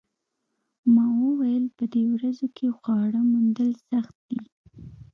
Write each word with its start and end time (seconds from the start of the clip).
ما 0.93 1.07
وویل 1.23 1.65
په 1.77 1.83
دې 1.93 2.03
ورځو 2.13 2.47
کې 2.55 2.67
خواړه 2.77 3.19
موندل 3.31 3.71
سخت 3.89 4.15
دي 4.29 4.41